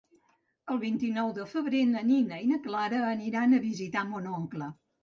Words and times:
El 0.75 0.79
vint-i-nou 0.83 1.29
de 1.35 1.45
febrer 1.53 1.83
na 1.91 2.03
Nina 2.09 2.41
i 2.47 2.51
na 2.55 2.61
Clara 2.67 3.07
aniran 3.13 3.55
a 3.61 3.65
visitar 3.71 4.09
mon 4.13 4.33
oncle. 4.43 4.75